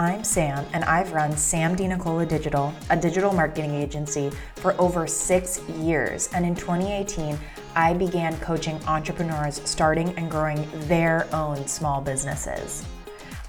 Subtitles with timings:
[0.00, 5.60] I'm Sam, and I've run Sam DiNicola Digital, a digital marketing agency, for over six
[5.68, 6.30] years.
[6.32, 7.38] And in 2018,
[7.76, 12.82] I began coaching entrepreneurs starting and growing their own small businesses.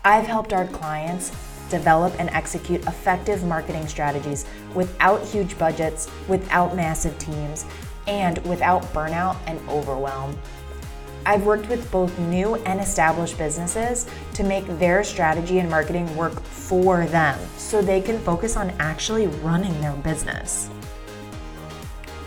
[0.03, 1.29] I've helped our clients
[1.69, 4.43] develop and execute effective marketing strategies
[4.75, 7.63] without huge budgets, without massive teams,
[8.07, 10.37] and without burnout and overwhelm.
[11.25, 16.39] I've worked with both new and established businesses to make their strategy and marketing work
[16.41, 20.69] for them so they can focus on actually running their business.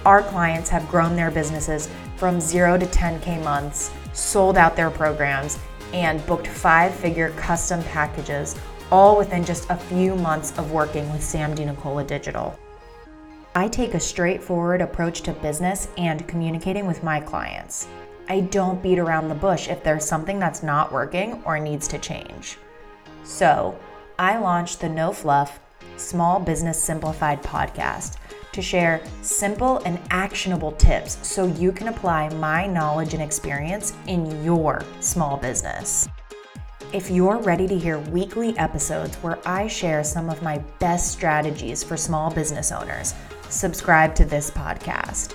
[0.06, 5.58] Our clients have grown their businesses from 0 to 10K months, sold out their programs,
[5.92, 8.54] and booked five figure custom packages,
[8.92, 12.56] all within just a few months of working with Sam DiNicola Digital.
[13.56, 17.88] I take a straightforward approach to business and communicating with my clients.
[18.28, 21.98] I don't beat around the bush if there's something that's not working or needs to
[21.98, 22.56] change.
[23.22, 23.78] So,
[24.18, 25.60] I launched the No Fluff
[25.96, 28.16] Small Business Simplified podcast
[28.52, 34.44] to share simple and actionable tips so you can apply my knowledge and experience in
[34.44, 36.08] your small business.
[36.92, 41.82] If you're ready to hear weekly episodes where I share some of my best strategies
[41.82, 43.14] for small business owners,
[43.48, 45.34] subscribe to this podcast.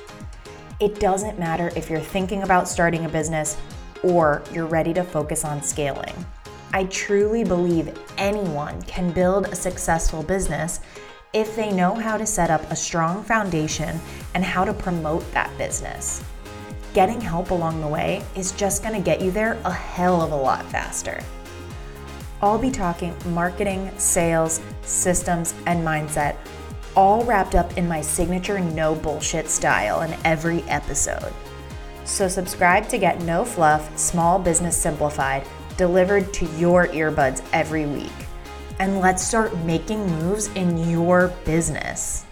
[0.80, 3.58] It doesn't matter if you're thinking about starting a business
[4.02, 6.14] or you're ready to focus on scaling.
[6.72, 10.80] I truly believe anyone can build a successful business
[11.34, 14.00] if they know how to set up a strong foundation
[14.36, 16.24] and how to promote that business.
[16.94, 20.32] Getting help along the way is just going to get you there a hell of
[20.32, 21.22] a lot faster.
[22.42, 26.38] I'll be talking marketing, sales, systems, and mindset
[26.96, 31.34] all wrapped up in my signature no bullshit style in every episode.
[32.06, 38.12] So, subscribe to get No Fluff Small Business Simplified delivered to your earbuds every week.
[38.80, 42.26] And let's start making moves in your business.